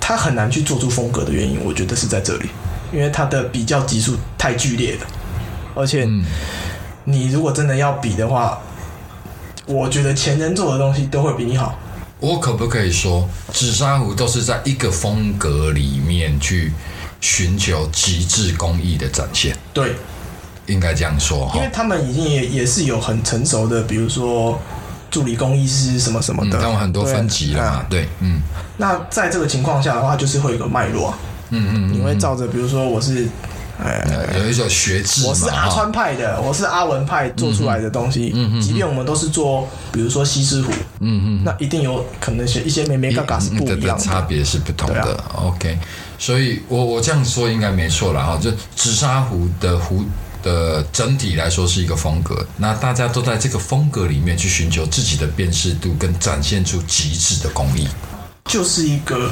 [0.00, 2.50] 他很难去做出风格的原因，我觉得是在这里，
[2.92, 5.06] 因为它的比较级数太剧烈了，
[5.74, 6.24] 而且嗯。
[7.04, 8.60] 你如果真的要比的话，
[9.66, 11.76] 我觉得前人做的东西都会比你好。
[12.20, 16.72] 我可不可以说，紫砂壶都是在一个风格里面去
[17.20, 19.56] 寻求极致工艺的展现？
[19.74, 19.96] 对，
[20.66, 21.56] 应该这样说哈。
[21.56, 21.68] 因为。
[21.72, 24.56] 他们已经也也是有很成熟的，比如说
[25.10, 28.06] 助理工艺师什么什么嗯，的，他们很多分级了嘛对。
[28.20, 28.40] 嗯。
[28.76, 31.18] 那在这个情况下的话，就是会有一个脉络啊，
[31.52, 33.28] 嗯嗯你会照着，比如说我是，
[33.78, 34.02] 呃，
[34.34, 44.04] 嗯，有一种学制嘛，我是阿川派的，我是阿文派做出来的东西，嗯嗯即便我们都是做，比如说西施壶，嗯嗯，那一定有可能是一些美美嘎嘎是不一样的。
[44.04, 45.24] 差别是不同的。
[45.34, 45.78] OK，
[46.18, 48.38] 所以我我这样说应该没错了哈。
[48.40, 50.04] 就紫砂壶的壶
[50.42, 57.86] 的整体来说是一个风格，那大家都在这个风格里面去寻求自己的辨识度，跟展现出极致的工艺。
[58.46, 59.30] 就是一个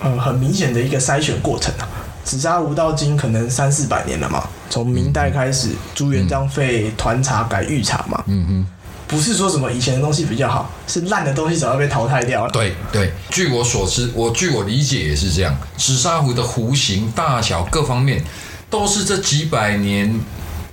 [0.00, 1.88] 呃很明显的一个筛选过程啊。
[2.24, 8.66] 紫砂壶到今可能三四百年了嘛，从明代开始，朱元璋废团茶改御茶嘛，嗯哼。
[9.06, 12.50] 不是说什么以前的东西比较好，是烂的东西早就被淘汰掉了。
[12.50, 15.54] 对对，据我所知，我据我理解也是这样。
[15.76, 18.24] 紫砂壶的壶形、大小各方面，
[18.70, 20.18] 都是这几百年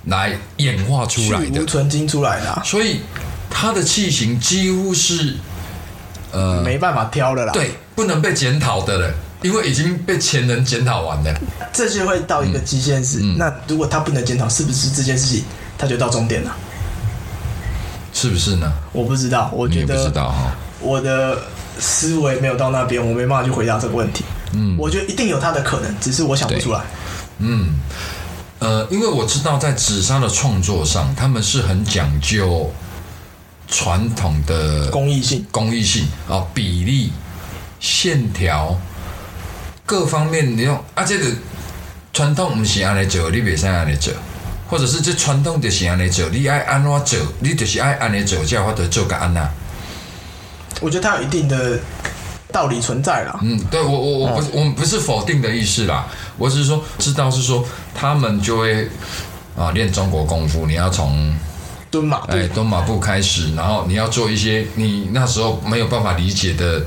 [0.06, 3.02] 来演化出来的去无，存精出来的啊、所以
[3.50, 5.36] 它的器型几乎是
[6.32, 11.40] 呃，没办法挑了啦。，对，不能被检讨的人，因为已经被前人检讨完了。
[11.72, 15.44] 这就会到一个极限是，嗯那如果他不能检讨，是不是这件事情
[15.78, 16.50] 他就到终点了？
[18.14, 18.70] 是不是呢？
[18.92, 20.52] 我不知道，我觉得不知得道哈。
[20.80, 21.38] 我的
[21.78, 24.24] 思维没有到那边，我没办法去回答这个问题。
[24.54, 26.80] 嗯我觉得一定有他的可能，只是我想不出来。
[27.38, 27.80] 嗯，
[28.58, 32.70] 呃，因为我知道在紫砂的创作上，他们是很讲究
[33.72, 37.10] 传统的公益性，工艺性啊、比例、
[37.80, 38.78] 线条
[39.86, 41.24] 各方面，你用啊，这个
[42.12, 44.12] 传统不是安尼做，你袂使安尼做，
[44.68, 49.50] 或者是这传统就是安尼做，你爱安怎做，你就是爱安尼做，才有法度做个安那。
[50.82, 51.80] 我觉得它有一定的
[52.52, 53.40] 道理存在啦。
[53.42, 56.06] 嗯，对我我我不是、我们不是否定的意思啦，
[56.36, 58.86] 我只是说知道是说他们就会
[59.56, 61.34] 啊练中国功夫，你要从
[61.92, 66.82] 蹲马步，哎蹲马步开始，然后你要做一些你那时候没有办法理解的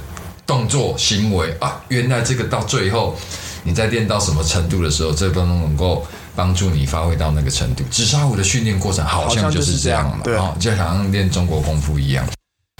[0.48, 3.15] 动作行为啊，原来这个到最后
[3.63, 6.04] 你在练到什么程度的时候，这都能够
[6.36, 7.84] 帮助你发挥到那个程度。
[7.91, 10.24] 紫砂壶的训练过程好像就是这样嘛，
[10.60, 12.28] 就好像练中国功夫一样，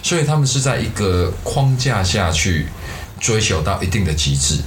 [0.02, 2.66] 所以他们是在一个框架下去
[3.20, 4.58] 追求到一定的极致，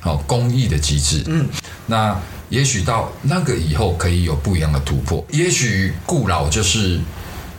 [0.00, 1.22] 好、工艺的极致。
[1.26, 1.46] 嗯，
[1.86, 7.00] 那也许到那个以后可以有不一样的突破，也许顾老就是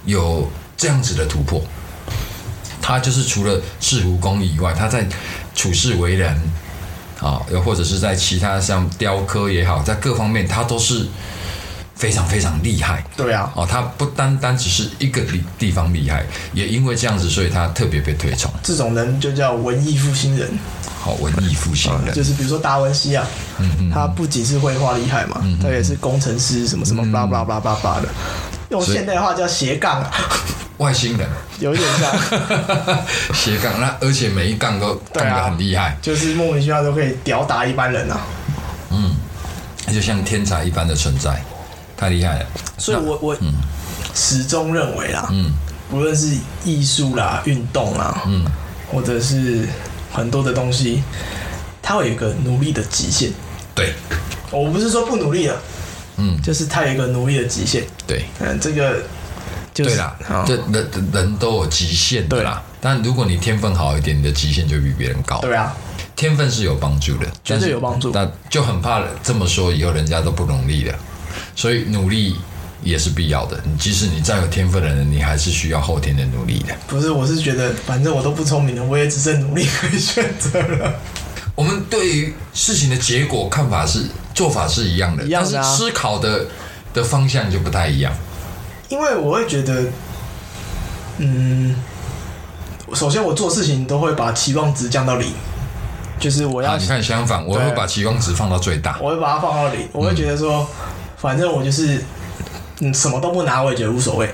[0.05, 1.61] 有这样子的突破。
[2.81, 5.07] 他就是除了制壶工艺以外，他在
[5.55, 6.39] 处事为人，
[7.19, 11.07] 啊，又或者是在其他像雕刻也好，在各方面他都是
[11.95, 13.03] 非常非常厉害。
[13.17, 18.51] 对啊，哦，他不单单只是一个地地方厉害，也因为这样子，所以他特别被推崇。
[18.61, 20.51] 这种人就叫文艺复兴人，
[21.05, 23.23] 好、文艺复兴的，就是比如说达文西啊，
[23.93, 28.07] 他不仅是绘画厉害嘛，他也是工程师什么什么巴拉巴拉巴拉巴拉的，
[28.69, 30.11] 用现代话叫斜杠啊，
[30.77, 31.29] 外星人。
[31.59, 32.11] 有一点像，
[33.35, 38.19] 斜杠，那而且每一杠都杠对啊得很厉害，就是莫名其妙都可以吊打一般人啊。
[38.89, 39.15] 嗯
[39.93, 41.39] 就像天才一般的存在，
[41.95, 42.45] 太厉害了。
[42.79, 43.37] 所以我我
[44.15, 45.53] 始终认为啦，嗯。
[45.87, 48.43] 不论是艺术啦、运动啦，嗯，
[48.91, 49.69] 或者是
[50.15, 51.03] 很多的东西，
[51.81, 53.29] 它会有一个努力的极限。
[53.75, 53.93] 对
[54.49, 55.61] 我不是说不努力了，
[56.17, 57.83] 嗯就是它有一个努力的极限。
[58.07, 59.03] 对嗯，这个
[59.73, 62.63] 就是对啦好，这人人都有极限的啦。
[62.79, 65.41] 但如果你天分好一点，你的极限就比别人高。
[65.41, 65.75] 对啊，
[66.15, 70.95] 天分是有帮助的，绝对有帮助那就很怕这么说以后人家都不努力了，
[71.55, 72.37] 所以努力
[72.85, 73.59] 也是必要的。
[73.65, 76.73] 你即使你再有天分的人，你还是需要后天的努力的。
[76.87, 80.93] 不是，我是觉得反正我都不聪明了，我也只剩努力可以选择了。
[81.55, 86.45] 我们对于事情的结果看法是做法是一样的，一样的啊但是思考的
[86.93, 88.13] 的方向就不太一样。
[88.89, 89.85] 因为我会觉得，
[91.17, 91.75] 嗯，
[92.93, 95.31] 首先我做事情都会把期望值降到零，
[96.19, 98.99] 就是我要啊，你看相反，我会把期望值放到最大。
[99.01, 100.67] 我会把它放到零，我会觉得说，
[101.17, 102.03] 反正我就是
[102.79, 104.29] 嗯什么都不拿，我也觉得无所谓。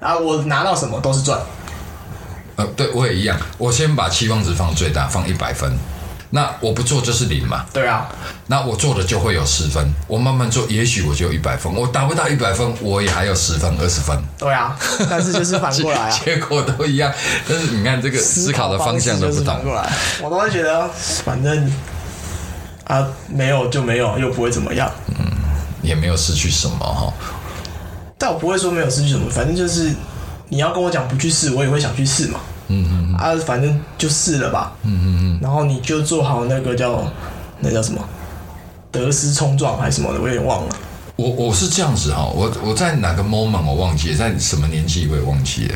[0.00, 1.40] 然后我拿到什么都是赚，
[2.56, 5.72] 呃，对我也一样，我先把期望值放最大，放一百分。
[6.30, 8.08] 那我不做就是零嘛，对啊，
[8.48, 9.94] 那我做的就会有十分。
[10.08, 11.72] 我慢慢做，也许我就有一百分。
[11.72, 14.20] 我达不到一百分，我也还有十分、二十分。
[14.36, 14.76] 对啊，
[15.08, 17.10] 但是就是反过来啊， 结果都一样。
[17.48, 19.36] 但是你看这个思考的方向都不同。
[19.36, 19.88] 就是反过来，
[20.20, 20.90] 我都会觉得
[21.24, 21.72] 反正
[22.84, 24.90] 啊没有就没有，又不会怎么样。
[25.08, 25.24] 嗯
[25.82, 27.12] 也没有失去什么哈。
[28.18, 29.92] 但我不会说没有失去什么，反正就是
[30.48, 32.40] 你要跟我讲不去试，我也会想去试嘛。
[32.68, 34.72] 嗯嗯啊，反正就试了吧。
[34.82, 37.10] 嗯嗯嗯，然后你就做好那个叫
[37.60, 38.02] 那叫什么
[38.90, 40.76] 得失冲撞还是什么的，我有点忘了。
[41.16, 45.74] 我我是这样子哈，我我在哪个 moment 我忘记了，在什么年纪我也忘记了。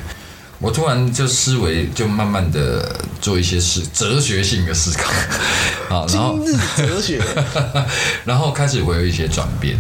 [0.59, 5.11] 我突然就思维就慢慢的做一些事，哲学性的思考
[5.97, 6.39] 啊，然后
[6.77, 7.19] 哲学，
[8.27, 9.75] 然后开始会有一些转变，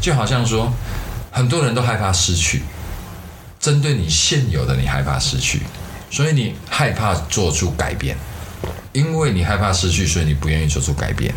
[0.00, 0.72] 就好像说，
[1.34, 2.62] 很多人都害怕失去，
[3.58, 5.62] 针对你现有的你害怕失去，
[6.08, 8.16] 所以你害怕做出改变，
[8.92, 11.34] 因为你害怕失去，所以你不愿意做出改变。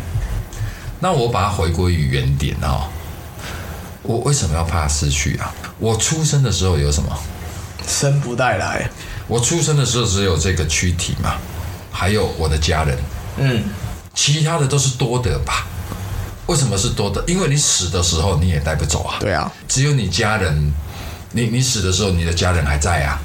[1.00, 2.86] 那我把它回归于原点哦、
[4.02, 5.52] 我为什么要怕失去啊？
[5.80, 7.18] 我出生的时候有什么？
[7.84, 8.88] 生不带来。
[9.26, 11.34] 我出生的时候只有这个躯体嘛，
[11.90, 12.96] 还有我的家人，
[13.38, 13.64] 嗯，
[14.14, 15.66] 其他的都是多的吧？
[16.48, 17.22] 为什么是多的？
[17.26, 19.18] 因为你死的时候你也带不走啊。
[19.20, 20.72] 对啊，只有你家人，
[21.32, 23.20] 你你死的时候，你的家人还在啊，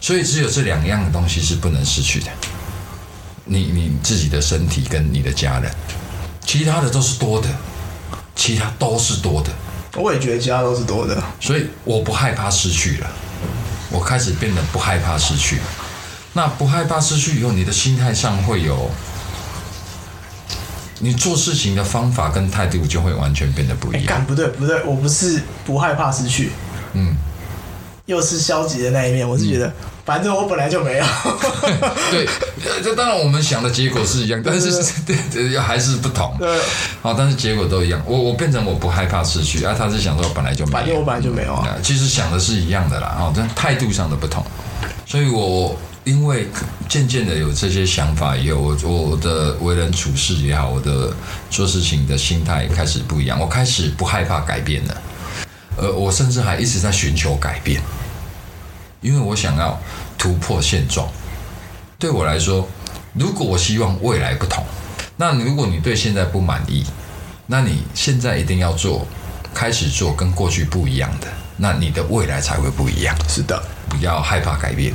[0.00, 2.30] 所以只有这两样东西是不能失去的。
[3.46, 5.72] 你你自己的身体跟你的家人，
[6.44, 7.48] 其他的都是多的，
[8.36, 9.50] 其他都是多的，
[9.96, 11.20] 我也觉得其他都是多的。
[11.40, 13.10] 所以我不害怕失去了，
[13.90, 15.58] 我开始变得不害怕失去。
[16.34, 18.90] 那不害怕失去以后，你的心态上会有，
[21.02, 24.06] 你做事情的方法跟态度就会完全变得不哎，一样。
[24.06, 26.52] 干不对不对，我不是不害怕失去，
[26.92, 27.16] 嗯，
[28.06, 29.28] 又是消极的那一面。
[29.28, 29.72] 我是觉得，
[30.04, 31.04] 反正我本来就没有。
[32.10, 32.26] 对，
[32.66, 34.70] 呃这当然我们想的结果是一样，但是
[35.06, 36.36] 对对 还是不同。
[36.38, 36.60] 对，
[37.00, 38.02] 好，但是结果都一样。
[38.06, 41.66] 我我变成我不害怕失去，啊，他是想说本来就没有，反正我本来就没有啊。
[41.66, 44.44] 啊其实想的是一样的啦，哦，但态度上的不同。
[45.06, 46.46] 所以我因为
[46.88, 51.14] 渐渐的有这些想法以后，我我的为人处事也好，我的
[51.50, 55.02] 做事情的心态开始不一样，我开始不害怕改变了，
[55.76, 57.82] 呃，我甚至还一直在寻求改变，
[59.02, 59.78] 因为我想要
[60.16, 61.06] 突破现状。
[61.98, 62.66] 对我来说，
[63.12, 64.64] 如果我希望未来不同，
[65.16, 66.82] 那如果你对现在不满意，
[67.46, 69.06] 那你现在一定要做，
[69.52, 71.26] 开始做跟过去不一样的，
[71.58, 73.14] 那你的未来才会不一样。
[73.28, 74.94] 是的，不要害怕改变。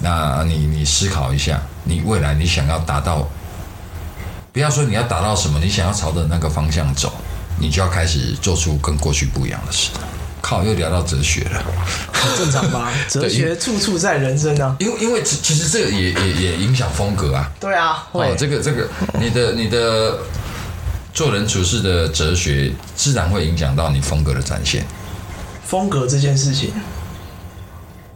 [0.00, 3.28] 那你你思考一下，你未来你想要达到，
[4.52, 7.12] 不要说你要达到什么，你想要朝着那个方向走，
[7.58, 9.90] 你就要开始做出跟过去不一样的事。
[10.42, 11.64] 靠，又聊到哲学了。
[12.12, 12.92] 很正常吧？
[13.10, 14.76] 哲学处处在人生啊。
[14.78, 17.50] 因为因为其其实这个也也也影响风格啊。
[17.58, 20.18] 对啊，会哦，这个这个，你的你的
[21.12, 24.84] 做人处事的哲学，自然会影响到你风格的展现。
[25.64, 26.72] 风格这件事情，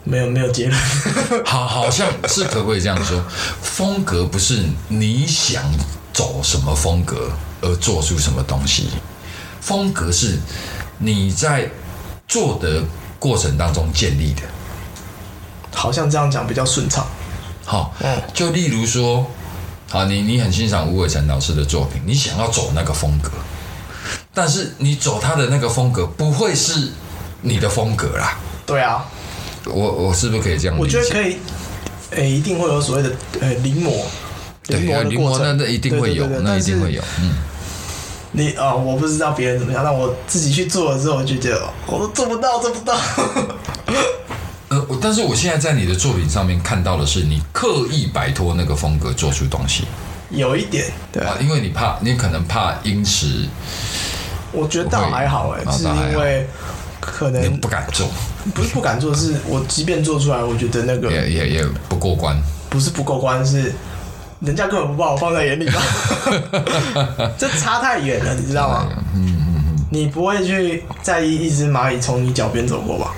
[0.05, 0.81] 没有没有结论。
[1.45, 3.23] 好，好像是可不可以这样说？
[3.63, 5.65] 风格不是你想
[6.13, 8.89] 走什么风格而做出什么东西，
[9.61, 10.39] 风格是
[10.99, 11.71] 你在
[12.27, 12.83] 做的
[13.19, 14.43] 过程当中建立的。
[15.73, 17.07] 好像这样讲比较顺畅。
[17.65, 19.25] 好，嗯就例如说，
[19.89, 23.31] 好，你你很欣赏吴伟成老师的作品，你想要走那个风格，
[24.35, 26.91] 但是你走他的那个风格不会是
[27.43, 28.37] 你的风格啦。
[28.67, 29.05] 对啊，
[29.73, 30.99] 我我是不是可以这样理解？
[30.99, 31.37] 我觉得可以，
[32.11, 33.91] 诶、一定会有所谓的呃临摹，
[34.69, 36.93] 临对，摹的临摹那那一定会有，那一定会。
[36.93, 37.35] 有，嗯。
[38.33, 42.97] 你啊、我不知道别人怎么样，但我自己去做了之后，我就觉得我都做不到，做不到。
[44.71, 49.83] 呃，我但是我现在在你的作品上面看到的是，你刻意摆脱那个风格做出东西
[50.31, 53.49] 有一点，对，啊，因为你怕，你可能怕因此
[54.53, 56.47] 我觉得倒还好哎、是因为
[57.01, 58.09] 可能不敢做，
[58.55, 62.37] 不是不敢做，是我即便做出来，我觉得那个也也也不过关。
[62.69, 63.73] 不是不过关，是
[64.41, 65.83] 人家根本不把我放在眼里吧？
[67.37, 68.87] 这差太远了，你知道吗？
[69.15, 73.13] 嗯嗯嗯，你不会去在意一只蚂蚁从你脚边走过吧？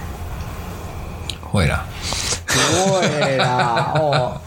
[1.43, 1.85] 会啦。
[2.47, 4.39] 不会啦， 哦，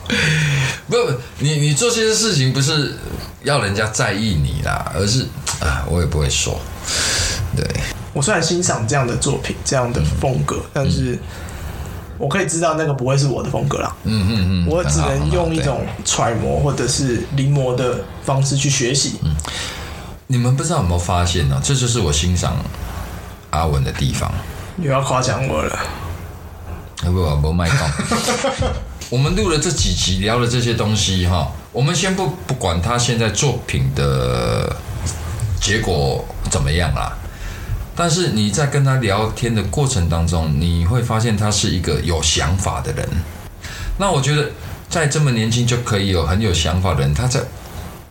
[0.87, 0.95] 不，
[1.39, 2.95] 你你做这些事情不是
[3.43, 5.21] 要人家在意你啦，而是
[5.59, 6.59] 啊，我也不会说，
[7.55, 7.65] 对，
[8.15, 11.19] 我虽然欣赏这样的作品、这样的风格，但是
[12.17, 13.93] 我可以知道那个不会是我的风格啦。
[14.05, 19.19] 嗯嗯嗯，我只能用一种揣摩或者是临摹的方式去学习。
[20.27, 22.55] 你们不知道有没有发现呢、这就是我欣赏
[23.49, 24.31] 阿文的地方。
[24.81, 25.77] 又要夸奖我了，
[27.01, 27.91] 不不不，卖光。
[29.11, 34.73] 我们录了这几集，聊了这些东西哈，我们先不不管他现在作品的
[35.61, 37.13] 结果怎么样啦，
[37.95, 43.07] 但是你在跟他聊天的过程当中，你会发现他是一个有想法的人。
[43.97, 44.49] 那我觉得，
[44.89, 47.39] 在这么年轻就可以有很有想法的人，他在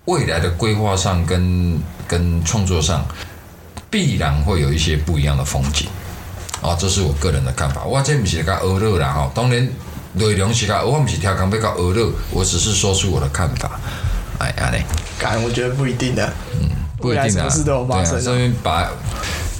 [0.07, 1.78] 未来的规划上跟
[2.09, 3.07] 跟创作上，
[3.91, 5.87] 必然会有一些不一样的风景。
[6.62, 7.85] 哦，这是我个人的看法。
[7.85, 9.68] 我这不是甲娱乐啦哈，当然
[10.14, 13.78] 内容是甲我不是跳讲要甲娱乐，我只是说出我的看法。
[14.39, 14.82] 哎，安尼
[15.18, 16.32] 感我觉得不一定的。
[17.01, 18.91] 未来不一定啊，什么事都有发生啊，所以把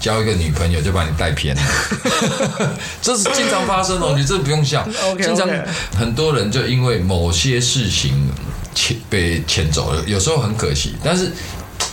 [0.05, 1.63] 交一个女朋友就把你带偏了，
[3.01, 4.87] 这是经常发生哦， 你这不用笑。
[5.17, 5.49] 经常
[5.97, 8.29] 很多人就因为某些事情
[8.75, 11.33] 牵被牵走了，有时候很可惜，但是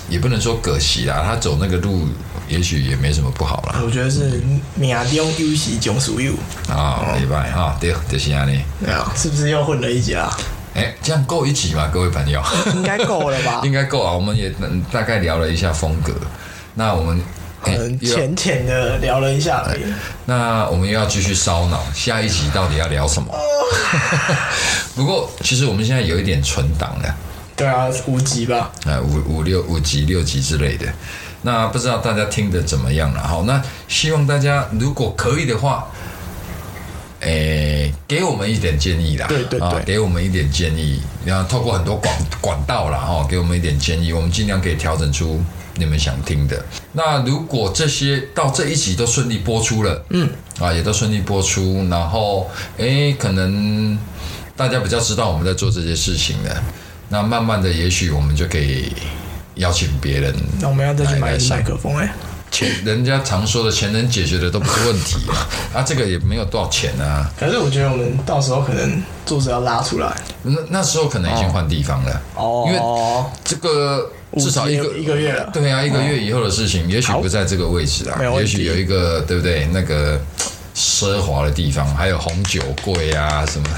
[0.09, 2.05] 也不能说可惜啦，他走那个路
[2.49, 3.80] 也许也没什么不好啦。
[3.82, 4.41] 我觉得是
[4.76, 6.34] 命中有时终属有，
[6.68, 8.62] 啊，明白哈，对，就是安尼。
[8.84, 10.30] 对啊，是不是又混了一家？
[10.74, 11.89] 哎，这样够一集吗？
[11.93, 12.43] 各位朋友，
[12.76, 13.62] 应该够了吧？
[13.64, 14.12] 应该够啊。
[14.12, 16.14] 我们也嗯大概聊了一下风格，
[16.76, 17.22] 那我们
[17.64, 19.82] 哎嗯，又要浅浅的聊了一下而已。
[20.26, 23.32] 那我们又要继续烧脑，下一集到底要聊什么？
[24.95, 27.14] 不过其实我们现在有一点存档的，
[27.55, 28.72] 对啊，五集吧。
[28.86, 30.86] 呃，五五六五集六集之类的。
[31.43, 33.28] 那不知道大家听的怎么样了？
[33.28, 35.88] 好，那希望大家如果可以的话，
[37.22, 39.28] 诶、给我们一点建议啦。
[39.28, 45.39] 对对对啊，给我们一点建议，然后透过很多管管道啦，哈，给我们一点建议，我们尽量可以调整出
[45.76, 46.63] 你们想听的。
[46.91, 53.97] 那如果这些到这一集都顺利播出了，嗯，啊，也都顺利播出，然后诶、可能
[54.55, 56.63] 大家比较知道我们在做这些事情了，
[57.09, 58.91] 那慢慢的，也许我们就可以
[59.55, 62.11] 邀请别人那我们要再去买麦克风哎、
[62.52, 65.47] 钱，人家常说的钱能解决的都不是问题啊，
[65.80, 70.14] 啊，这个也没有多少钱啊，可是我觉得我们到时候可能桌子要拉出来。
[70.43, 72.66] 那那时候可能已经换地方了，哦。
[72.68, 72.80] 因为
[73.43, 75.49] 这个至少一个一个月了。
[75.54, 78.20] 对啊，一个月以后的事情，也许不在这个位置啊。
[78.38, 79.68] 也许有一个对不对？
[79.72, 80.20] 那个
[80.82, 83.69] 奢华的地方，还有红酒柜啊什么，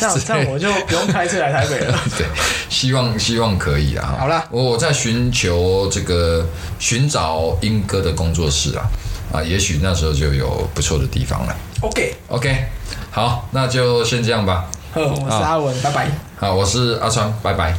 [0.00, 1.98] 这样 这样我就不用开车来台北了。
[2.16, 2.26] 对，
[2.70, 4.16] 希望希望可以啊。
[4.18, 6.46] 好啦我我在寻求这个
[6.78, 8.88] 寻找英哥的工作室啊，
[9.34, 11.54] 啊，也许那时候就有不错的地方了。
[11.82, 12.64] OK，OK，
[13.10, 14.64] 好，那就先这样吧。
[14.94, 16.10] 呵，我是阿文，拜拜。
[16.38, 17.76] 好，我是阿川，拜拜。